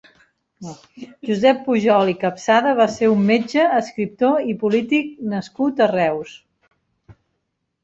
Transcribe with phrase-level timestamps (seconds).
[1.29, 6.37] Josep Pujol i Capsada va ser un metge, escriptor i polític nascut a Reus.